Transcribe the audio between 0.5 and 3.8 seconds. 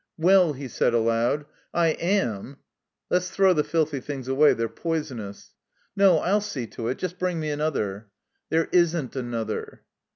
he said, aloud, "I am— Let's throw the